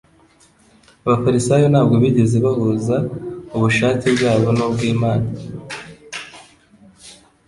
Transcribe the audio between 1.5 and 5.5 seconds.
ntabwo bigeze bahuza ubushake bwabo n'ubw'Imana.